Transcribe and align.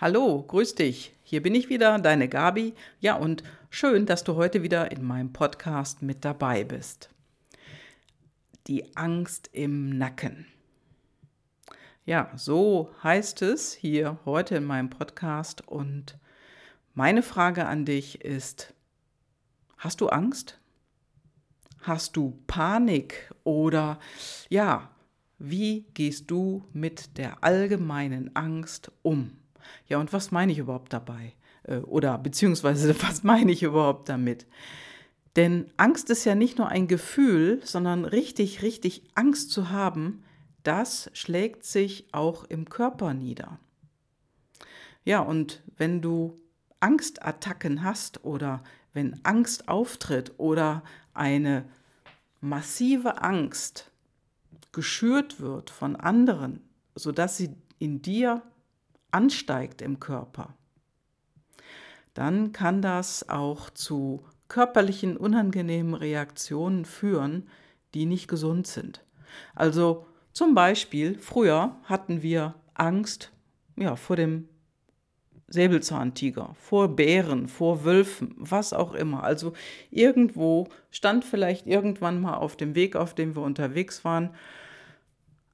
Hallo, 0.00 0.44
grüß 0.46 0.76
dich. 0.76 1.12
Hier 1.24 1.42
bin 1.42 1.56
ich 1.56 1.70
wieder, 1.70 1.98
deine 1.98 2.28
Gabi. 2.28 2.72
Ja, 3.00 3.16
und 3.16 3.42
schön, 3.68 4.06
dass 4.06 4.22
du 4.22 4.36
heute 4.36 4.62
wieder 4.62 4.92
in 4.92 5.02
meinem 5.02 5.32
Podcast 5.32 6.02
mit 6.02 6.24
dabei 6.24 6.62
bist. 6.62 7.10
Die 8.68 8.94
Angst 8.94 9.50
im 9.52 9.98
Nacken. 9.98 10.46
Ja, 12.04 12.30
so 12.36 12.94
heißt 13.02 13.42
es 13.42 13.72
hier 13.72 14.20
heute 14.24 14.54
in 14.54 14.64
meinem 14.66 14.88
Podcast. 14.88 15.66
Und 15.66 16.16
meine 16.94 17.24
Frage 17.24 17.66
an 17.66 17.84
dich 17.84 18.24
ist, 18.24 18.74
hast 19.78 20.00
du 20.00 20.10
Angst? 20.10 20.60
Hast 21.80 22.16
du 22.16 22.40
Panik 22.46 23.34
oder 23.42 23.98
ja, 24.48 24.92
wie 25.38 25.86
gehst 25.94 26.30
du 26.30 26.68
mit 26.72 27.18
der 27.18 27.42
allgemeinen 27.42 28.36
Angst 28.36 28.92
um? 29.02 29.32
Ja, 29.86 29.98
und 29.98 30.12
was 30.12 30.30
meine 30.30 30.52
ich 30.52 30.58
überhaupt 30.58 30.92
dabei? 30.92 31.32
Äh, 31.64 31.78
oder 31.78 32.18
beziehungsweise, 32.18 32.94
was 33.02 33.22
meine 33.22 33.52
ich 33.52 33.62
überhaupt 33.62 34.08
damit? 34.08 34.46
Denn 35.36 35.70
Angst 35.76 36.10
ist 36.10 36.24
ja 36.24 36.34
nicht 36.34 36.58
nur 36.58 36.68
ein 36.68 36.88
Gefühl, 36.88 37.60
sondern 37.62 38.04
richtig, 38.04 38.62
richtig 38.62 39.04
Angst 39.14 39.50
zu 39.52 39.70
haben, 39.70 40.24
das 40.64 41.10
schlägt 41.12 41.64
sich 41.64 42.08
auch 42.12 42.44
im 42.44 42.68
Körper 42.68 43.14
nieder. 43.14 43.58
Ja, 45.04 45.20
und 45.20 45.62
wenn 45.76 46.02
du 46.02 46.34
Angstattacken 46.80 47.82
hast 47.82 48.24
oder 48.24 48.62
wenn 48.92 49.20
Angst 49.24 49.68
auftritt 49.68 50.32
oder 50.38 50.82
eine 51.14 51.64
massive 52.40 53.22
Angst 53.22 53.90
geschürt 54.72 55.40
wird 55.40 55.70
von 55.70 55.96
anderen, 55.96 56.60
sodass 56.94 57.36
sie 57.36 57.50
in 57.78 58.02
dir 58.02 58.42
ansteigt 59.10 59.82
im 59.82 60.00
Körper, 60.00 60.54
dann 62.14 62.52
kann 62.52 62.82
das 62.82 63.28
auch 63.28 63.70
zu 63.70 64.24
körperlichen 64.48 65.16
unangenehmen 65.16 65.94
Reaktionen 65.94 66.84
führen, 66.84 67.48
die 67.94 68.06
nicht 68.06 68.28
gesund 68.28 68.66
sind. 68.66 69.04
Also 69.54 70.06
zum 70.32 70.54
Beispiel, 70.54 71.18
früher 71.18 71.76
hatten 71.84 72.22
wir 72.22 72.54
Angst 72.74 73.30
ja, 73.76 73.96
vor 73.96 74.16
dem 74.16 74.48
Säbelzahntiger, 75.48 76.54
vor 76.58 76.88
Bären, 76.88 77.48
vor 77.48 77.84
Wölfen, 77.84 78.34
was 78.36 78.72
auch 78.72 78.94
immer. 78.94 79.24
Also 79.24 79.54
irgendwo 79.90 80.68
stand 80.90 81.24
vielleicht 81.24 81.66
irgendwann 81.66 82.20
mal 82.20 82.34
auf 82.34 82.56
dem 82.56 82.74
Weg, 82.74 82.96
auf 82.96 83.14
dem 83.14 83.34
wir 83.34 83.42
unterwegs 83.42 84.04
waren, 84.04 84.30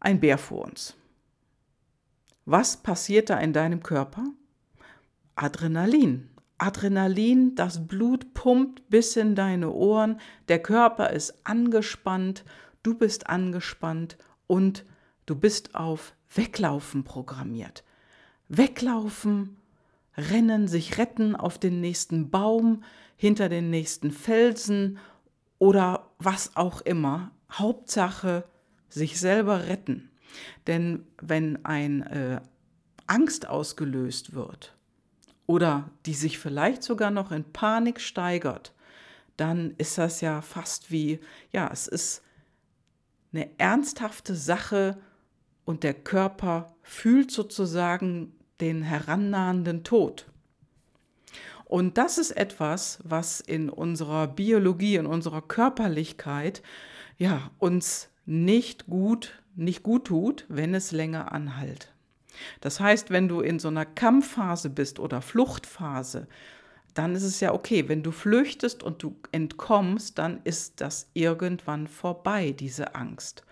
ein 0.00 0.20
Bär 0.20 0.38
vor 0.38 0.64
uns. 0.64 0.96
Was 2.44 2.76
passiert 2.76 3.30
da 3.30 3.38
in 3.38 3.52
deinem 3.52 3.82
Körper? 3.82 4.24
Adrenalin. 5.34 6.28
Adrenalin, 6.58 7.54
das 7.54 7.86
Blut 7.86 8.32
pumpt 8.34 8.88
bis 8.88 9.16
in 9.16 9.34
deine 9.34 9.70
Ohren, 9.70 10.20
der 10.48 10.60
Körper 10.60 11.10
ist 11.10 11.46
angespannt, 11.46 12.44
du 12.82 12.94
bist 12.94 13.28
angespannt 13.28 14.16
und 14.46 14.84
du 15.26 15.34
bist 15.34 15.74
auf 15.74 16.14
Weglaufen 16.32 17.02
programmiert. 17.02 17.82
Weglaufen, 18.48 19.56
rennen, 20.16 20.68
sich 20.68 20.98
retten 20.98 21.34
auf 21.34 21.58
den 21.58 21.80
nächsten 21.80 22.30
Baum, 22.30 22.84
hinter 23.16 23.48
den 23.48 23.70
nächsten 23.70 24.10
Felsen 24.10 24.98
oder 25.58 26.10
was 26.18 26.56
auch 26.56 26.82
immer. 26.82 27.30
Hauptsache, 27.50 28.44
sich 28.88 29.18
selber 29.18 29.66
retten. 29.66 30.10
Denn 30.66 31.06
wenn 31.20 31.64
eine 31.64 32.40
äh, 32.42 32.48
Angst 33.06 33.48
ausgelöst 33.48 34.34
wird 34.34 34.74
oder 35.46 35.90
die 36.06 36.14
sich 36.14 36.38
vielleicht 36.38 36.82
sogar 36.82 37.10
noch 37.10 37.32
in 37.32 37.44
Panik 37.44 38.00
steigert, 38.00 38.72
dann 39.36 39.74
ist 39.78 39.98
das 39.98 40.20
ja 40.20 40.42
fast 40.42 40.90
wie, 40.90 41.20
ja, 41.52 41.68
es 41.72 41.88
ist 41.88 42.22
eine 43.32 43.50
ernsthafte 43.58 44.34
Sache 44.34 44.96
und 45.64 45.82
der 45.82 45.94
Körper 45.94 46.74
fühlt 46.82 47.30
sozusagen 47.30 48.32
den 48.60 48.82
herannahenden 48.82 49.82
Tod. 49.82 50.26
Und 51.64 51.98
das 51.98 52.18
ist 52.18 52.30
etwas, 52.30 53.00
was 53.02 53.40
in 53.40 53.68
unserer 53.68 54.28
Biologie, 54.28 54.96
in 54.96 55.06
unserer 55.06 55.42
Körperlichkeit, 55.42 56.62
ja, 57.18 57.50
uns 57.58 58.10
nicht 58.26 58.86
gut 58.86 59.42
nicht 59.56 59.82
gut 59.82 60.06
tut, 60.06 60.44
wenn 60.48 60.74
es 60.74 60.92
länger 60.92 61.32
anhält. 61.32 61.92
Das 62.60 62.80
heißt, 62.80 63.10
wenn 63.10 63.28
du 63.28 63.40
in 63.40 63.58
so 63.58 63.68
einer 63.68 63.84
Kampfphase 63.86 64.70
bist 64.70 64.98
oder 64.98 65.22
Fluchtphase, 65.22 66.26
dann 66.94 67.14
ist 67.14 67.24
es 67.24 67.40
ja 67.40 67.52
okay. 67.52 67.88
Wenn 67.88 68.02
du 68.02 68.12
flüchtest 68.12 68.82
und 68.82 69.02
du 69.02 69.16
entkommst, 69.32 70.18
dann 70.18 70.40
ist 70.44 70.80
das 70.80 71.10
irgendwann 71.12 71.88
vorbei, 71.88 72.52
diese 72.52 72.94
Angst. 72.94 73.44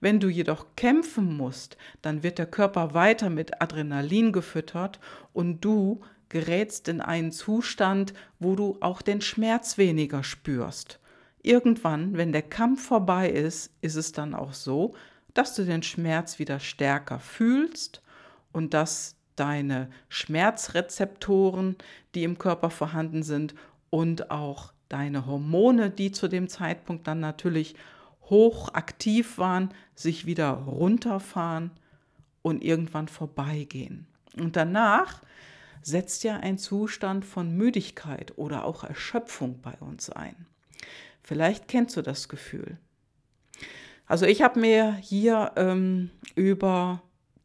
Wenn 0.00 0.20
du 0.20 0.28
jedoch 0.28 0.66
kämpfen 0.76 1.36
musst, 1.36 1.76
dann 2.02 2.22
wird 2.22 2.38
der 2.38 2.46
Körper 2.46 2.94
weiter 2.94 3.30
mit 3.30 3.62
Adrenalin 3.62 4.32
gefüttert 4.32 5.00
und 5.32 5.64
du 5.64 6.00
gerätst 6.28 6.88
in 6.88 7.00
einen 7.00 7.32
Zustand, 7.32 8.14
wo 8.38 8.54
du 8.54 8.76
auch 8.80 9.02
den 9.02 9.20
Schmerz 9.20 9.78
weniger 9.78 10.22
spürst. 10.22 11.00
Irgendwann, 11.42 12.16
wenn 12.16 12.32
der 12.32 12.42
Kampf 12.42 12.86
vorbei 12.86 13.30
ist, 13.30 13.72
ist 13.80 13.96
es 13.96 14.12
dann 14.12 14.34
auch 14.34 14.52
so, 14.52 14.94
dass 15.34 15.54
du 15.54 15.64
den 15.64 15.82
Schmerz 15.82 16.38
wieder 16.38 16.60
stärker 16.60 17.18
fühlst 17.18 18.02
und 18.52 18.74
dass 18.74 19.16
deine 19.36 19.88
Schmerzrezeptoren, 20.08 21.76
die 22.14 22.24
im 22.24 22.38
Körper 22.38 22.70
vorhanden 22.70 23.22
sind, 23.22 23.54
und 23.90 24.30
auch 24.30 24.72
deine 24.88 25.26
Hormone, 25.26 25.90
die 25.90 26.12
zu 26.12 26.28
dem 26.28 26.48
Zeitpunkt 26.48 27.06
dann 27.06 27.20
natürlich 27.20 27.74
hoch 28.24 28.72
aktiv 28.74 29.38
waren, 29.38 29.74
sich 29.94 30.26
wieder 30.26 30.50
runterfahren 30.50 31.72
und 32.42 32.62
irgendwann 32.62 33.08
vorbeigehen. 33.08 34.06
Und 34.36 34.56
danach 34.56 35.22
setzt 35.82 36.24
ja 36.24 36.36
ein 36.36 36.58
Zustand 36.58 37.24
von 37.24 37.56
Müdigkeit 37.56 38.36
oder 38.36 38.64
auch 38.64 38.84
Erschöpfung 38.84 39.60
bei 39.60 39.74
uns 39.80 40.10
ein. 40.10 40.46
Vielleicht 41.22 41.68
kennst 41.68 41.96
du 41.96 42.02
das 42.02 42.28
Gefühl. 42.28 42.78
Also 44.10 44.26
ich 44.26 44.42
habe 44.42 44.58
mir 44.58 44.96
hier 44.96 45.52
ähm, 45.54 46.10
über 46.34 47.00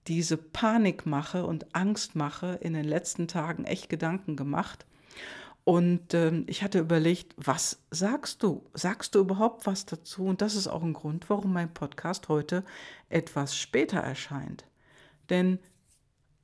diese 0.08 0.36
Panikmache 0.36 1.46
und 1.46 1.76
Angstmache 1.76 2.58
in 2.60 2.74
den 2.74 2.86
letzten 2.86 3.28
Tagen 3.28 3.66
echt 3.66 3.88
Gedanken 3.88 4.36
gemacht. 4.36 4.88
Und 5.64 6.16
ähm, 6.16 6.46
ich 6.48 6.64
hatte 6.64 6.80
überlegt, 6.80 7.36
was 7.38 7.84
sagst 7.92 8.42
du? 8.42 8.66
Sagst 8.74 9.14
du 9.14 9.20
überhaupt 9.20 9.68
was 9.68 9.86
dazu? 9.86 10.26
Und 10.26 10.42
das 10.42 10.56
ist 10.56 10.68
auch 10.68 10.82
ein 10.82 10.94
Grund, 10.94 11.30
warum 11.30 11.54
mein 11.54 11.72
Podcast 11.72 12.30
heute 12.30 12.66
etwas 13.10 13.56
später 13.56 14.00
erscheint. 14.00 14.66
Denn 15.30 15.60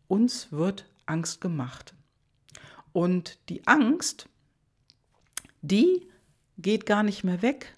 uns 0.08 0.52
wird 0.52 0.86
Angst 1.08 1.42
gemacht. 1.42 1.96
Und 2.94 3.40
die 3.50 3.66
Angst, 3.66 4.30
die 5.64 6.08
geht 6.60 6.86
gar 6.86 7.02
nicht 7.02 7.24
mehr 7.24 7.42
weg, 7.42 7.76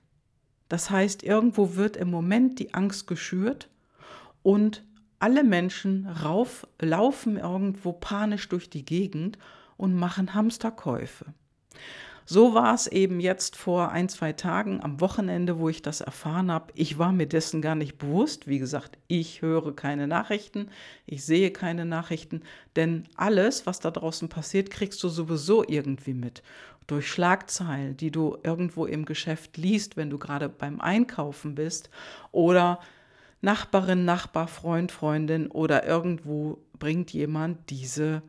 das 0.74 0.90
heißt, 0.90 1.22
irgendwo 1.22 1.76
wird 1.76 1.98
im 1.98 2.10
Moment 2.10 2.58
die 2.58 2.74
Angst 2.74 3.06
geschürt 3.06 3.70
und 4.42 4.84
alle 5.20 5.44
Menschen 5.44 6.08
rauf, 6.08 6.66
laufen 6.80 7.38
irgendwo 7.38 7.94
panisch 7.94 8.50
durch 8.50 8.72
die 8.72 8.84
Gegend 8.84 9.38
und 9.78 9.94
machen 9.94 10.34
Hamsterkäufe. 10.34 11.26
So 12.26 12.54
war 12.54 12.74
es 12.74 12.88
eben 12.88 13.20
jetzt 13.20 13.58
vor 13.58 13.92
ein, 13.92 14.08
zwei 14.08 14.32
Tagen 14.32 14.82
am 14.82 15.02
Wochenende, 15.02 15.60
wo 15.60 15.68
ich 15.68 15.82
das 15.82 16.00
erfahren 16.00 16.52
habe. 16.52 16.72
Ich 16.76 16.98
war 16.98 17.12
mir 17.12 17.28
dessen 17.28 17.62
gar 17.62 17.76
nicht 17.76 17.98
bewusst. 17.98 18.48
Wie 18.48 18.60
gesagt, 18.60 18.98
ich 19.08 19.42
höre 19.42 19.76
keine 19.76 20.08
Nachrichten, 20.08 20.70
ich 21.06 21.26
sehe 21.26 21.52
keine 21.52 21.86
Nachrichten, 21.86 22.42
denn 22.78 23.04
alles, 23.18 23.66
was 23.66 23.82
da 23.82 23.92
draußen 23.92 24.30
passiert, 24.30 24.70
kriegst 24.70 25.04
du 25.04 25.10
sowieso 25.10 25.64
irgendwie 25.68 26.14
mit 26.14 26.44
durch 26.88 27.08
Schlagzeilen, 27.08 27.98
die 27.98 28.12
du 28.12 28.38
irgendwo 28.44 28.86
im 28.86 29.06
Geschäft 29.06 29.58
liest, 29.58 29.98
wenn 29.98 30.10
du 30.10 30.18
gerade 30.18 30.50
beim 30.50 30.82
Einkaufen 30.82 31.56
bist 31.56 31.90
oder 32.32 32.80
Nachbarin, 33.42 34.06
Nachbar, 34.06 34.48
Freund, 34.48 34.92
Freundin 34.92 35.48
oder 35.48 35.86
irgendwo 35.86 36.60
bringt 36.80 37.12
jemand 37.12 37.70
diese, 37.70 38.22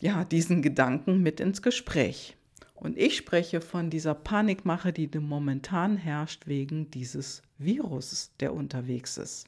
ja, 0.00 0.24
diesen 0.24 0.62
Gedanken 0.62 1.22
mit 1.22 1.40
ins 1.40 1.62
Gespräch. 1.62 2.36
Und 2.82 2.98
ich 2.98 3.16
spreche 3.16 3.60
von 3.60 3.90
dieser 3.90 4.12
Panikmache, 4.12 4.92
die 4.92 5.08
momentan 5.16 5.96
herrscht 5.96 6.48
wegen 6.48 6.90
dieses 6.90 7.42
Virus, 7.56 8.32
der 8.40 8.52
unterwegs 8.52 9.18
ist, 9.18 9.46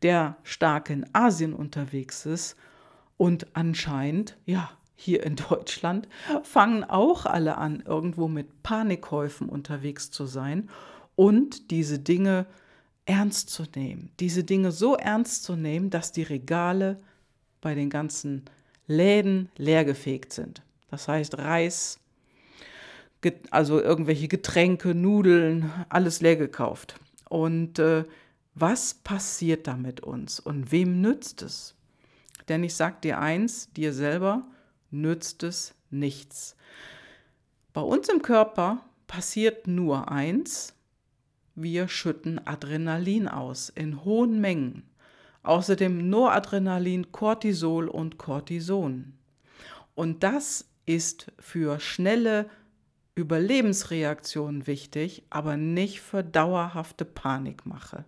der 0.00 0.38
stark 0.42 0.88
in 0.88 1.04
Asien 1.12 1.52
unterwegs 1.52 2.24
ist 2.24 2.56
und 3.18 3.54
anscheinend, 3.54 4.38
ja, 4.46 4.70
hier 4.96 5.22
in 5.22 5.36
Deutschland 5.36 6.08
fangen 6.42 6.82
auch 6.82 7.26
alle 7.26 7.58
an, 7.58 7.82
irgendwo 7.84 8.26
mit 8.26 8.62
Panikkäufen 8.62 9.50
unterwegs 9.50 10.10
zu 10.10 10.24
sein 10.24 10.70
und 11.16 11.70
diese 11.70 11.98
Dinge 11.98 12.46
ernst 13.04 13.50
zu 13.50 13.64
nehmen. 13.76 14.12
Diese 14.18 14.44
Dinge 14.44 14.72
so 14.72 14.96
ernst 14.96 15.44
zu 15.44 15.56
nehmen, 15.56 15.90
dass 15.90 16.10
die 16.10 16.22
Regale 16.22 16.96
bei 17.60 17.74
den 17.74 17.90
ganzen 17.90 18.46
Läden 18.86 19.50
leergefegt 19.58 20.32
sind. 20.32 20.62
Das 20.90 21.06
heißt 21.06 21.36
Reis, 21.36 21.99
also 23.50 23.80
irgendwelche 23.80 24.28
Getränke, 24.28 24.94
Nudeln, 24.94 25.70
alles 25.88 26.20
leer 26.20 26.36
gekauft. 26.36 26.94
Und 27.28 27.78
äh, 27.78 28.04
was 28.54 28.94
passiert 28.94 29.66
da 29.66 29.76
mit 29.76 30.00
uns 30.00 30.40
und 30.40 30.72
wem 30.72 31.00
nützt 31.00 31.42
es? 31.42 31.74
Denn 32.48 32.64
ich 32.64 32.74
sage 32.74 32.96
dir 33.04 33.18
eins, 33.20 33.72
dir 33.72 33.92
selber 33.92 34.46
nützt 34.90 35.42
es 35.42 35.74
nichts. 35.90 36.56
Bei 37.72 37.80
uns 37.80 38.08
im 38.08 38.22
Körper 38.22 38.84
passiert 39.06 39.66
nur 39.66 40.10
eins, 40.10 40.74
wir 41.54 41.88
schütten 41.88 42.44
Adrenalin 42.46 43.28
aus 43.28 43.68
in 43.68 44.04
hohen 44.04 44.40
Mengen. 44.40 44.84
Außerdem 45.42 46.08
Noradrenalin, 46.08 47.12
Cortisol 47.12 47.88
und 47.88 48.18
Cortison. 48.18 49.14
Und 49.94 50.22
das 50.22 50.66
ist 50.86 51.32
für 51.38 51.80
schnelle 51.80 52.48
Überlebensreaktionen 53.20 54.66
wichtig, 54.66 55.22
aber 55.30 55.56
nicht 55.56 56.00
für 56.00 56.24
dauerhafte 56.24 57.04
Panikmache. 57.04 58.04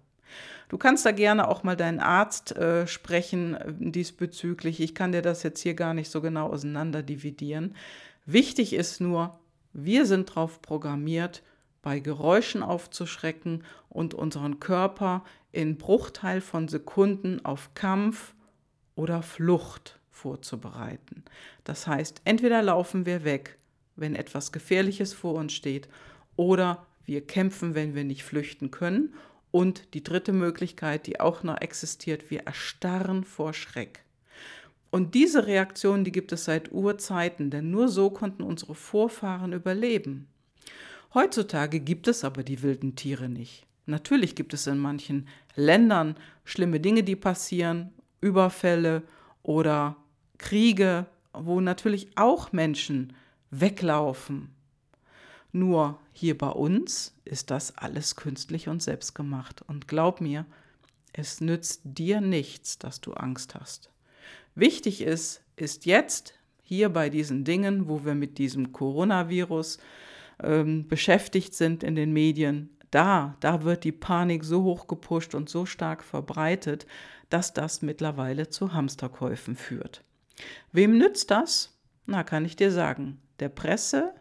Du 0.68 0.78
kannst 0.78 1.04
da 1.04 1.12
gerne 1.12 1.48
auch 1.48 1.64
mal 1.64 1.76
deinen 1.76 2.00
Arzt 2.00 2.56
äh, 2.56 2.86
sprechen 2.86 3.54
äh, 3.54 3.72
diesbezüglich. 3.78 4.80
Ich 4.80 4.94
kann 4.94 5.12
dir 5.12 5.22
das 5.22 5.42
jetzt 5.42 5.60
hier 5.60 5.74
gar 5.74 5.92
nicht 5.92 6.10
so 6.10 6.22
genau 6.22 6.48
auseinander 6.48 7.02
dividieren. 7.02 7.76
Wichtig 8.24 8.72
ist 8.72 9.00
nur, 9.00 9.38
wir 9.74 10.06
sind 10.06 10.30
darauf 10.30 10.62
programmiert, 10.62 11.42
bei 11.82 11.98
Geräuschen 11.98 12.62
aufzuschrecken 12.62 13.64
und 13.88 14.14
unseren 14.14 14.60
Körper 14.60 15.24
in 15.50 15.76
Bruchteil 15.76 16.40
von 16.40 16.68
Sekunden 16.68 17.44
auf 17.44 17.74
Kampf 17.74 18.34
oder 18.94 19.22
Flucht 19.22 19.98
vorzubereiten. 20.10 21.24
Das 21.64 21.86
heißt, 21.86 22.22
entweder 22.24 22.62
laufen 22.62 23.04
wir 23.04 23.24
weg, 23.24 23.58
wenn 23.96 24.14
etwas 24.14 24.52
Gefährliches 24.52 25.12
vor 25.12 25.34
uns 25.34 25.52
steht, 25.52 25.88
oder 26.36 26.86
wir 27.04 27.26
kämpfen, 27.26 27.74
wenn 27.74 27.94
wir 27.94 28.04
nicht 28.04 28.24
flüchten 28.24 28.70
können. 28.70 29.14
Und 29.50 29.94
die 29.94 30.02
dritte 30.02 30.32
Möglichkeit, 30.32 31.06
die 31.06 31.20
auch 31.20 31.42
noch 31.42 31.60
existiert, 31.60 32.30
wir 32.30 32.46
erstarren 32.46 33.24
vor 33.24 33.52
Schreck. 33.52 34.02
Und 34.90 35.14
diese 35.14 35.46
Reaktion, 35.46 36.04
die 36.04 36.12
gibt 36.12 36.32
es 36.32 36.44
seit 36.44 36.72
Urzeiten, 36.72 37.50
denn 37.50 37.70
nur 37.70 37.88
so 37.88 38.10
konnten 38.10 38.42
unsere 38.42 38.74
Vorfahren 38.74 39.52
überleben. 39.52 40.26
Heutzutage 41.14 41.80
gibt 41.80 42.08
es 42.08 42.24
aber 42.24 42.42
die 42.42 42.62
wilden 42.62 42.94
Tiere 42.94 43.28
nicht. 43.28 43.66
Natürlich 43.86 44.34
gibt 44.34 44.54
es 44.54 44.66
in 44.66 44.78
manchen 44.78 45.28
Ländern 45.56 46.16
schlimme 46.44 46.80
Dinge, 46.80 47.02
die 47.02 47.16
passieren, 47.16 47.90
Überfälle 48.20 49.02
oder 49.42 49.96
Kriege, 50.38 51.06
wo 51.32 51.60
natürlich 51.60 52.08
auch 52.16 52.52
Menschen 52.52 53.14
weglaufen. 53.52 54.48
Nur 55.52 56.00
hier 56.12 56.36
bei 56.36 56.48
uns 56.48 57.14
ist 57.24 57.50
das 57.50 57.76
alles 57.76 58.16
künstlich 58.16 58.68
und 58.68 58.82
selbstgemacht. 58.82 59.62
Und 59.62 59.86
glaub 59.86 60.20
mir, 60.20 60.46
es 61.12 61.40
nützt 61.40 61.82
dir 61.84 62.20
nichts, 62.20 62.78
dass 62.78 63.00
du 63.00 63.12
Angst 63.12 63.54
hast. 63.54 63.90
Wichtig 64.54 65.02
ist, 65.02 65.42
ist 65.56 65.86
jetzt 65.86 66.34
hier 66.62 66.88
bei 66.88 67.10
diesen 67.10 67.44
Dingen, 67.44 67.88
wo 67.88 68.04
wir 68.04 68.14
mit 68.14 68.38
diesem 68.38 68.72
Coronavirus 68.72 69.78
ähm, 70.42 70.88
beschäftigt 70.88 71.54
sind 71.54 71.84
in 71.84 71.94
den 71.94 72.12
Medien, 72.12 72.70
da, 72.90 73.36
da 73.40 73.64
wird 73.64 73.84
die 73.84 73.92
Panik 73.92 74.44
so 74.44 74.62
hoch 74.64 74.86
gepusht 74.86 75.34
und 75.34 75.48
so 75.48 75.64
stark 75.64 76.04
verbreitet, 76.04 76.86
dass 77.30 77.54
das 77.54 77.80
mittlerweile 77.80 78.50
zu 78.50 78.74
Hamsterkäufen 78.74 79.56
führt. 79.56 80.04
Wem 80.72 80.98
nützt 80.98 81.30
das? 81.30 81.78
Na, 82.04 82.22
kann 82.22 82.44
ich 82.44 82.56
dir 82.56 82.70
sagen, 82.70 83.18
der 83.42 83.48
Presse 83.48 84.14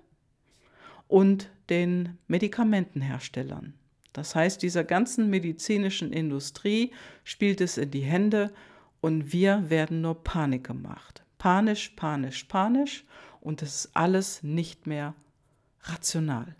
und 1.08 1.52
den 1.70 2.18
Medikamentenherstellern. 2.28 3.76
Das 4.14 4.36
heißt, 4.36 4.62
dieser 4.62 4.84
ganzen 4.84 5.30
medizinischen 5.30 6.12
Industrie 6.12 6.92
spielt 7.24 7.62
es 7.62 7.78
in 7.78 7.92
die 7.92 8.02
Hände 8.02 8.52
und 9.00 9.32
wir 9.32 9.70
werden 9.70 10.02
nur 10.02 10.24
Panik 10.24 10.66
gemacht. 10.66 11.24
Panisch, 11.38 11.90
panisch, 11.96 12.44
panisch 12.46 13.06
und 13.40 13.62
es 13.62 13.86
ist 13.86 13.96
alles 13.96 14.42
nicht 14.42 14.88
mehr 14.88 15.14
rational. 15.84 16.56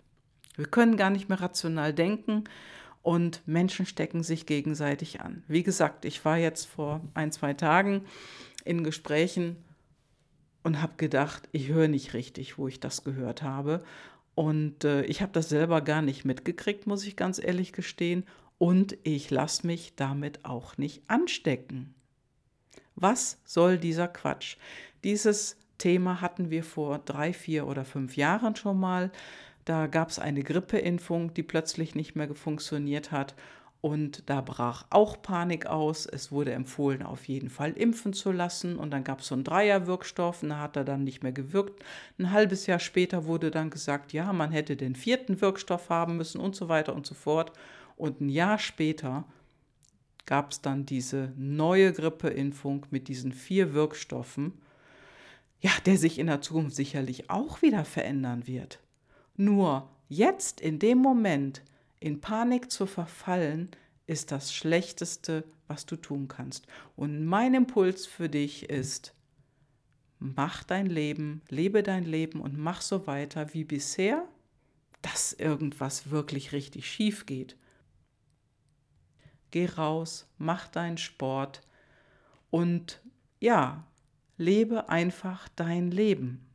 Wir 0.56 0.66
können 0.66 0.96
gar 0.96 1.10
nicht 1.10 1.28
mehr 1.28 1.40
rational 1.40 1.92
denken 1.92 2.44
und 3.02 3.42
Menschen 3.46 3.86
stecken 3.86 4.22
sich 4.22 4.46
gegenseitig 4.46 5.20
an. 5.20 5.42
Wie 5.48 5.64
gesagt, 5.64 6.04
ich 6.04 6.24
war 6.24 6.38
jetzt 6.38 6.66
vor 6.66 7.00
ein, 7.14 7.32
zwei 7.32 7.54
Tagen 7.54 8.04
in 8.64 8.84
Gesprächen 8.84 9.56
und 10.62 10.80
habe 10.80 10.94
gedacht, 10.96 11.48
ich 11.52 11.68
höre 11.68 11.88
nicht 11.88 12.14
richtig, 12.14 12.58
wo 12.58 12.68
ich 12.68 12.80
das 12.80 13.04
gehört 13.04 13.42
habe. 13.42 13.82
Und 14.34 14.84
äh, 14.84 15.02
ich 15.04 15.20
habe 15.22 15.32
das 15.32 15.48
selber 15.48 15.80
gar 15.80 16.02
nicht 16.02 16.24
mitgekriegt, 16.24 16.86
muss 16.86 17.06
ich 17.06 17.16
ganz 17.16 17.38
ehrlich 17.42 17.72
gestehen. 17.72 18.24
Und 18.58 18.96
ich 19.02 19.30
lasse 19.30 19.66
mich 19.66 19.94
damit 19.96 20.44
auch 20.44 20.78
nicht 20.78 21.02
anstecken. 21.08 21.94
Was 22.94 23.40
soll 23.44 23.78
dieser 23.78 24.08
Quatsch? 24.08 24.56
Dieses 25.02 25.56
Thema 25.78 26.20
hatten 26.20 26.50
wir 26.50 26.62
vor 26.62 27.00
drei, 27.00 27.32
vier 27.32 27.66
oder 27.66 27.84
fünf 27.84 28.16
Jahren 28.16 28.54
schon 28.54 28.78
mal. 28.78 29.10
Da 29.64 29.86
gab 29.86 30.10
es 30.10 30.18
eine 30.18 30.42
Grippeimpfung, 30.42 31.34
die 31.34 31.42
plötzlich 31.42 31.94
nicht 31.94 32.14
mehr 32.14 32.34
funktioniert 32.34 33.10
hat. 33.10 33.34
Und 33.82 34.30
da 34.30 34.40
brach 34.40 34.86
auch 34.90 35.20
Panik 35.22 35.66
aus. 35.66 36.06
Es 36.06 36.30
wurde 36.30 36.52
empfohlen, 36.52 37.02
auf 37.02 37.26
jeden 37.26 37.50
Fall 37.50 37.72
impfen 37.72 38.12
zu 38.12 38.30
lassen. 38.30 38.76
Und 38.76 38.92
dann 38.92 39.02
gab 39.02 39.20
es 39.20 39.26
so 39.26 39.34
einen 39.34 39.42
Dreierwirkstoff, 39.42 40.44
und 40.44 40.50
da 40.50 40.60
hat 40.60 40.76
er 40.76 40.84
dann 40.84 41.02
nicht 41.02 41.24
mehr 41.24 41.32
gewirkt. 41.32 41.82
Ein 42.16 42.30
halbes 42.30 42.66
Jahr 42.66 42.78
später 42.78 43.24
wurde 43.24 43.50
dann 43.50 43.70
gesagt, 43.70 44.12
ja, 44.12 44.32
man 44.32 44.52
hätte 44.52 44.76
den 44.76 44.94
vierten 44.94 45.40
Wirkstoff 45.40 45.90
haben 45.90 46.16
müssen 46.16 46.40
und 46.40 46.54
so 46.54 46.68
weiter 46.68 46.94
und 46.94 47.06
so 47.06 47.14
fort. 47.14 47.52
Und 47.96 48.20
ein 48.20 48.28
Jahr 48.28 48.60
später 48.60 49.24
gab 50.26 50.52
es 50.52 50.60
dann 50.60 50.86
diese 50.86 51.32
neue 51.36 51.92
Grippeimpfung 51.92 52.86
mit 52.90 53.08
diesen 53.08 53.32
vier 53.32 53.74
Wirkstoffen, 53.74 54.52
ja, 55.60 55.72
der 55.86 55.96
sich 55.96 56.20
in 56.20 56.28
der 56.28 56.40
Zukunft 56.40 56.76
sicherlich 56.76 57.30
auch 57.30 57.62
wieder 57.62 57.84
verändern 57.84 58.46
wird. 58.46 58.78
Nur 59.36 59.88
jetzt 60.08 60.60
in 60.60 60.78
dem 60.78 60.98
Moment 60.98 61.62
in 62.02 62.20
Panik 62.20 62.70
zu 62.70 62.86
verfallen, 62.86 63.70
ist 64.06 64.32
das 64.32 64.52
Schlechteste, 64.52 65.44
was 65.68 65.86
du 65.86 65.96
tun 65.96 66.28
kannst. 66.28 66.66
Und 66.96 67.24
mein 67.24 67.54
Impuls 67.54 68.06
für 68.06 68.28
dich 68.28 68.68
ist, 68.68 69.14
mach 70.18 70.64
dein 70.64 70.86
Leben, 70.86 71.42
lebe 71.48 71.82
dein 71.82 72.04
Leben 72.04 72.40
und 72.40 72.58
mach 72.58 72.82
so 72.82 73.06
weiter 73.06 73.54
wie 73.54 73.64
bisher, 73.64 74.26
dass 75.00 75.32
irgendwas 75.32 76.10
wirklich 76.10 76.52
richtig 76.52 76.90
schief 76.90 77.26
geht. 77.26 77.56
Geh 79.50 79.66
raus, 79.66 80.28
mach 80.38 80.66
deinen 80.68 80.98
Sport 80.98 81.62
und 82.50 83.00
ja, 83.40 83.86
lebe 84.38 84.88
einfach 84.88 85.48
dein 85.56 85.90
Leben. 85.90 86.46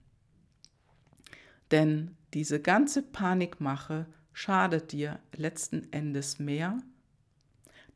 Denn 1.71 2.15
diese 2.33 2.61
ganze 2.61 3.01
Panikmache 3.01 4.07
schadet 4.37 4.91
dir 4.91 5.19
letzten 5.35 5.91
Endes 5.91 6.37
mehr. 6.37 6.77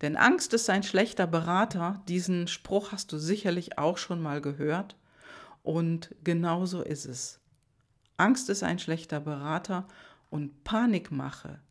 Denn 0.01 0.17
Angst 0.17 0.55
ist 0.55 0.71
ein 0.71 0.81
schlechter 0.81 1.27
Berater. 1.27 2.01
Diesen 2.07 2.47
Spruch 2.47 2.91
hast 2.91 3.11
du 3.11 3.19
sicherlich 3.19 3.77
auch 3.77 3.99
schon 3.99 4.19
mal 4.23 4.41
gehört. 4.41 4.97
Und 5.61 6.15
genauso 6.23 6.81
ist 6.81 7.05
es. 7.05 7.39
Angst 8.17 8.49
ist 8.49 8.63
ein 8.63 8.79
schlechter 8.79 9.19
Berater 9.19 9.87
und 10.31 10.63
Panikmache 10.63 11.61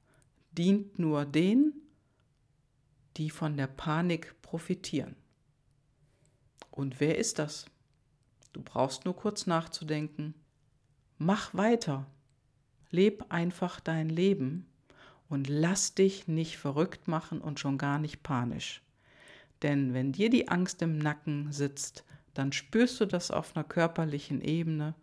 dient 0.52 1.00
nur 1.00 1.24
denen, 1.24 1.72
die 3.16 3.30
von 3.30 3.56
der 3.56 3.66
Panik 3.66 4.40
profitieren. 4.40 5.16
Und 6.70 7.00
wer 7.00 7.18
ist 7.18 7.40
das? 7.40 7.66
Du 8.52 8.62
brauchst 8.62 9.04
nur 9.04 9.16
kurz 9.16 9.48
nachzudenken. 9.48 10.34
Mach 11.18 11.54
weiter. 11.54 12.06
Leb 12.90 13.26
einfach 13.28 13.80
dein 13.80 14.08
Leben 14.08 14.66
und 15.28 15.48
lass 15.48 15.94
dich 15.94 16.28
nicht 16.28 16.58
verrückt 16.58 17.08
machen 17.08 17.40
und 17.40 17.60
schon 17.60 17.78
gar 17.78 17.98
nicht 17.98 18.22
panisch. 18.22 18.82
Denn 19.62 19.94
wenn 19.94 20.12
dir 20.12 20.30
die 20.30 20.48
Angst 20.48 20.82
im 20.82 20.98
Nacken 20.98 21.52
sitzt, 21.52 22.04
dann 22.34 22.52
spürst 22.52 23.00
du 23.00 23.06
das 23.06 23.30
auf 23.30 23.56
einer 23.56 23.64
körperlichen 23.64 24.40
Ebene 24.40 24.94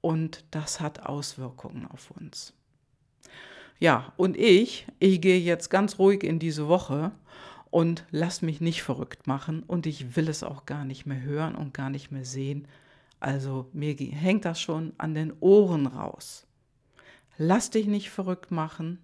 und 0.00 0.44
das 0.50 0.80
hat 0.80 1.06
Auswirkungen 1.06 1.86
auf 1.86 2.10
uns. 2.10 2.52
Ja, 3.78 4.12
und 4.16 4.36
ich, 4.36 4.86
ich 4.98 5.20
gehe 5.20 5.38
jetzt 5.38 5.70
ganz 5.70 5.98
ruhig 5.98 6.22
in 6.22 6.38
diese 6.38 6.68
Woche 6.68 7.12
und 7.70 8.04
lass 8.10 8.42
mich 8.42 8.60
nicht 8.60 8.82
verrückt 8.82 9.26
machen 9.26 9.62
und 9.66 9.86
ich 9.86 10.16
will 10.16 10.28
es 10.28 10.42
auch 10.42 10.66
gar 10.66 10.84
nicht 10.84 11.06
mehr 11.06 11.20
hören 11.22 11.54
und 11.54 11.72
gar 11.72 11.90
nicht 11.90 12.10
mehr 12.10 12.24
sehen. 12.24 12.66
Also 13.20 13.68
mir 13.72 13.94
hängt 13.94 14.44
das 14.44 14.60
schon 14.60 14.92
an 14.98 15.14
den 15.14 15.32
Ohren 15.40 15.86
raus. 15.86 16.46
Lass 17.42 17.70
dich 17.70 17.86
nicht 17.86 18.10
verrückt 18.10 18.50
machen 18.50 18.98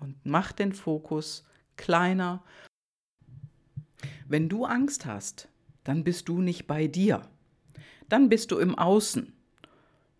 und 0.00 0.16
mach 0.24 0.52
den 0.52 0.72
Fokus 0.72 1.44
kleiner. 1.76 2.42
Wenn 4.26 4.48
du 4.48 4.64
Angst 4.64 5.04
hast, 5.04 5.46
dann 5.84 6.02
bist 6.02 6.30
du 6.30 6.40
nicht 6.40 6.66
bei 6.66 6.86
dir. 6.86 7.28
dann 8.08 8.30
bist 8.30 8.52
du 8.52 8.58
im 8.58 8.74
Außen. 8.74 9.34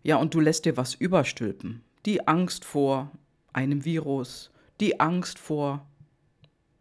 Ja, 0.03 0.17
und 0.17 0.35
du 0.35 0.39
lässt 0.41 0.65
dir 0.65 0.77
was 0.77 0.93
überstülpen. 0.93 1.81
Die 2.05 2.27
Angst 2.27 2.63
vor 2.63 3.09
einem 3.51 3.83
Virus, 3.83 4.51
die 4.79 4.99
Angst 4.99 5.39
vor 5.39 5.87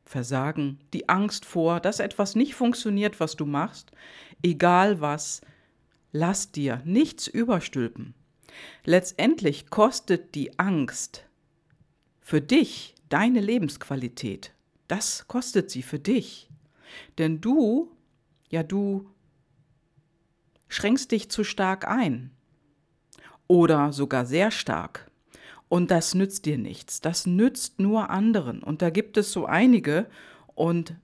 Versagen, 0.04 0.80
die 0.92 1.08
Angst 1.08 1.46
vor, 1.46 1.80
dass 1.80 1.98
etwas 1.98 2.34
nicht 2.34 2.54
funktioniert, 2.54 3.20
was 3.20 3.36
du 3.36 3.46
machst, 3.46 3.90
egal 4.42 5.00
was, 5.00 5.40
lass 6.12 6.52
dir 6.52 6.82
nichts 6.84 7.26
überstülpen. 7.26 8.12
Letztendlich 8.84 9.70
kostet 9.70 10.34
die 10.34 10.58
Angst 10.58 11.24
für 12.20 12.40
dich 12.40 12.94
deine 13.08 13.40
Lebensqualität. 13.40 14.52
Das 14.88 15.26
kostet 15.28 15.70
sie 15.70 15.82
für 15.82 15.98
dich. 15.98 16.48
Denn 17.18 17.40
du, 17.40 17.92
ja, 18.48 18.62
du 18.62 19.08
schränkst 20.68 21.12
dich 21.12 21.30
zu 21.30 21.44
stark 21.44 21.86
ein. 21.86 22.30
Oder 23.48 23.92
sogar 23.92 24.26
sehr 24.26 24.50
stark. 24.50 25.10
Und 25.68 25.90
das 25.90 26.14
nützt 26.14 26.46
dir 26.46 26.58
nichts. 26.58 27.00
Das 27.00 27.26
nützt 27.26 27.80
nur 27.80 28.10
anderen. 28.10 28.62
Und 28.62 28.82
da 28.82 28.90
gibt 28.90 29.16
es 29.16 29.32
so 29.32 29.46
einige 29.46 30.06
und 30.54 30.94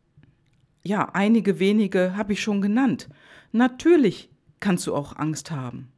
ja, 0.84 1.08
einige 1.12 1.58
wenige 1.58 2.16
habe 2.16 2.32
ich 2.32 2.42
schon 2.42 2.60
genannt. 2.60 3.08
Natürlich 3.52 4.30
kannst 4.60 4.86
du 4.86 4.94
auch 4.94 5.16
Angst 5.16 5.50
haben. 5.50 5.92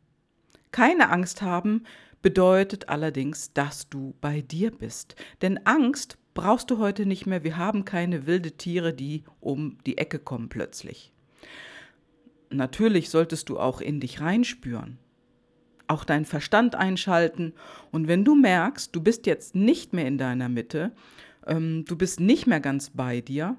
Keine 0.74 1.10
Angst 1.10 1.40
haben 1.40 1.84
bedeutet 2.20 2.88
allerdings, 2.88 3.52
dass 3.52 3.88
du 3.88 4.16
bei 4.20 4.40
dir 4.40 4.72
bist. 4.72 5.14
Denn 5.40 5.64
Angst 5.68 6.18
brauchst 6.34 6.68
du 6.68 6.78
heute 6.78 7.06
nicht 7.06 7.26
mehr. 7.26 7.44
Wir 7.44 7.56
haben 7.58 7.84
keine 7.84 8.26
wilde 8.26 8.50
Tiere, 8.50 8.92
die 8.92 9.22
um 9.38 9.78
die 9.86 9.98
Ecke 9.98 10.18
kommen 10.18 10.48
plötzlich. 10.48 11.12
Natürlich 12.50 13.08
solltest 13.08 13.50
du 13.50 13.60
auch 13.60 13.80
in 13.80 14.00
dich 14.00 14.20
reinspüren 14.20 14.98
auch 15.86 16.02
deinen 16.02 16.24
Verstand 16.24 16.74
einschalten. 16.74 17.52
Und 17.92 18.08
wenn 18.08 18.24
du 18.24 18.34
merkst, 18.34 18.96
du 18.96 19.02
bist 19.02 19.26
jetzt 19.26 19.54
nicht 19.54 19.92
mehr 19.92 20.08
in 20.08 20.18
deiner 20.18 20.48
Mitte, 20.48 20.92
ähm, 21.46 21.84
du 21.86 21.94
bist 21.94 22.20
nicht 22.20 22.46
mehr 22.46 22.60
ganz 22.60 22.88
bei 22.88 23.20
dir, 23.20 23.58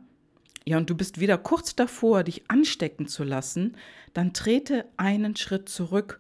ja, 0.65 0.77
und 0.77 0.89
du 0.89 0.95
bist 0.95 1.19
wieder 1.19 1.37
kurz 1.37 1.75
davor, 1.75 2.23
dich 2.23 2.49
anstecken 2.49 3.07
zu 3.07 3.23
lassen, 3.23 3.77
dann 4.13 4.33
trete 4.33 4.85
einen 4.97 5.35
Schritt 5.35 5.69
zurück 5.69 6.19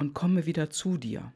und 0.00 0.14
komme 0.14 0.46
wieder 0.46 0.70
zu 0.70 0.96
dir. 0.96 1.32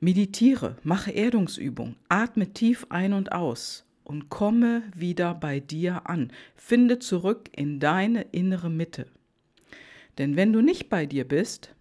Meditiere, 0.00 0.76
mache 0.82 1.12
Erdungsübung, 1.12 1.96
atme 2.08 2.52
tief 2.52 2.86
ein 2.88 3.12
und 3.12 3.32
aus 3.32 3.84
und 4.02 4.30
komme 4.30 4.82
wieder 4.96 5.34
bei 5.34 5.60
dir 5.60 6.08
an. 6.08 6.32
Finde 6.56 6.98
zurück 6.98 7.50
in 7.52 7.80
deine 7.80 8.22
innere 8.32 8.70
Mitte. 8.70 9.06
Denn 10.16 10.36
wenn 10.36 10.52
du 10.52 10.62
nicht 10.62 10.88
bei 10.88 11.06
dir 11.06 11.28
bist, 11.28 11.74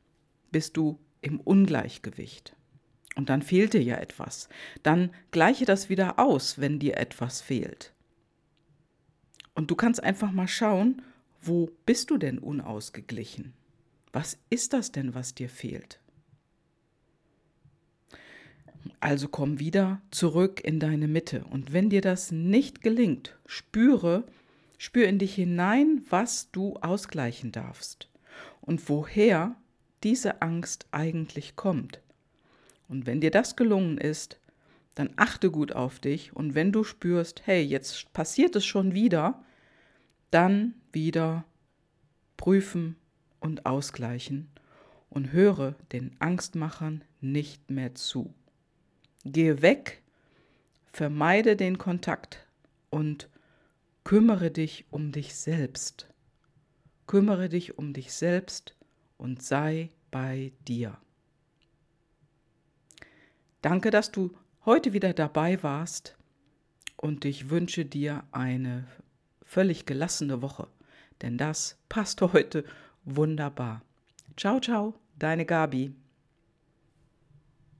bist 0.51 0.75
du 0.75 1.00
im 1.22 1.39
Ungleichgewicht. 1.39 2.55
Und 3.15 3.29
dann 3.29 3.41
fehlt 3.41 3.74
dir 3.74 3.83
ja 3.83 3.98
etwas. 3.98 4.50
Dann 4.83 5.12
gleiche 5.31 5.65
das 5.65 5.88
wieder 5.88 6.19
aus, 6.19 6.60
wenn 6.60 6.79
dir 6.79 6.98
etwas 6.98 7.41
fehlt. 7.41 7.93
Und 9.55 9.72
du 9.72 9.75
kannst 9.75 10.03
einfach 10.03 10.31
mal 10.31 10.48
schauen, 10.48 11.01
wo 11.41 11.69
bist 11.86 12.10
du 12.10 12.17
denn 12.17 12.39
unausgeglichen? 12.39 13.53
Was 14.13 14.38
ist 14.51 14.74
das 14.74 14.91
denn, 14.91 15.15
was 15.15 15.34
dir 15.34 15.50
fehlt? 15.50 16.00
Also 19.00 19.27
komm 19.27 19.60
wieder 19.60 20.01
zurück 20.12 20.62
in 20.63 20.79
deine 20.79 21.08
Mitte. 21.08 21.43
Und 21.50 21.74
wenn 21.74 21.89
dir 21.89 22.01
das 22.01 22.32
nicht 22.32 22.82
gelingt, 22.82 23.36
spüre, 23.48 24.24
spür 24.77 25.08
in 25.08 25.17
dich 25.17 25.34
hinein, 25.34 26.03
was 26.10 26.51
du 26.51 26.75
ausgleichen 26.77 27.51
darfst 27.51 28.08
und 28.62 28.88
woher 28.88 29.55
diese 30.03 30.41
Angst 30.41 30.86
eigentlich 30.91 31.55
kommt. 31.55 32.00
Und 32.88 33.08
wenn 33.08 33.20
dir 33.20 33.32
das 33.32 33.55
gelungen 33.55 33.98
ist, 33.98 34.39
dann 34.96 35.10
achte 35.15 35.50
gut 35.50 35.72
auf 35.72 36.00
dich 36.00 36.36
und 36.36 36.53
wenn 36.53 36.72
du 36.72 36.84
spürst, 36.84 37.48
hey, 37.48 37.63
jetzt 37.63 38.13
passiert 38.13 38.55
es 38.55 38.65
schon 38.65 38.93
wieder, 38.93 39.43
dann 40.29 40.75
wieder 40.91 41.46
prüfen 42.38 42.96
und 43.44 43.66
ausgleichen 43.66 44.50
und 45.10 45.34
höre 45.34 45.76
den 45.92 46.16
Angstmachern 46.20 47.04
nicht 47.20 47.70
mehr 47.70 47.94
zu. 47.94 48.34
Gehe 49.26 49.62
weg, 49.62 50.02
vermeide 50.92 51.56
den 51.56 51.78
Kontakt 51.78 52.48
und 52.90 53.30
kümmere 54.06 54.50
dich 54.50 54.86
um 54.92 55.12
dich 55.12 55.36
selbst. 55.36 56.08
Kümmere 57.06 57.50
dich 57.50 57.78
um 57.78 57.94
dich 57.94 58.14
selbst 58.14 58.76
und 59.18 59.44
sei 59.44 59.90
bei 60.10 60.54
dir. 60.68 60.98
Danke, 63.62 63.92
dass 63.92 64.12
du 64.12 64.36
heute 64.66 64.94
wieder 64.94 65.14
dabei 65.14 65.62
warst 65.64 66.18
und 66.96 67.26
ich 67.26 67.50
wünsche 67.50 67.86
dir 67.86 68.24
eine 68.32 68.88
völlig 69.44 69.86
gelassene 69.86 70.42
Woche, 70.42 70.68
denn 71.22 71.38
das 71.38 71.78
passt 71.90 72.22
heute 72.34 72.64
wunderbar. 73.05 73.81
Ciao, 74.36 74.60
ciao, 74.60 74.93
deine 75.17 75.45
Gabi. 75.45 75.95